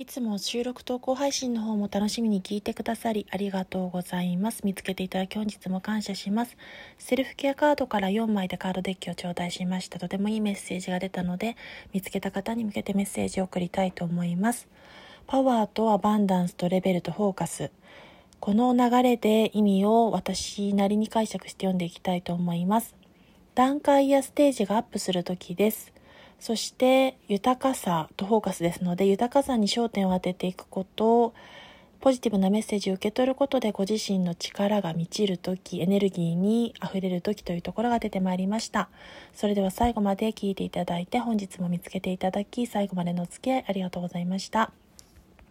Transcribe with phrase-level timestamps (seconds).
[0.00, 4.62] いつも収録投稿配信の方も楽しみに聞いてくださりありがとうございます。
[4.64, 6.56] 見つけていただき本日も感謝します。
[6.96, 9.98] セルフケアカードから4枚でカードデッキを頂戴しました。
[9.98, 11.54] とてもいいメッセージが出たので、
[11.92, 14.68] 見つけた方に向けてメッセージを送りたいと思います。
[15.26, 17.70] パワーとアバンダンスとレベルとフォーカス。
[18.40, 22.94] この流れで意味を私なりに解釈して読んでいきたいと思います。
[23.54, 25.92] 段階やステージがアップするときです。
[26.40, 31.34] そして豊かさとフォーカスですので豊かさに焦点を当てていくこと
[32.00, 38.88] ポジティブなメッセージを受け取ることでご自身の力が満ちる時エネルギーにあふれる時というところが出てまいりました。
[39.34, 44.72] それでは最後まで聞いていただいて本日も見つけていただき最後までのお付き合いありがとうございました。